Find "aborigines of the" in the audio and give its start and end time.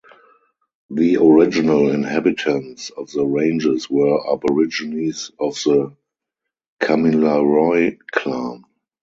4.33-5.95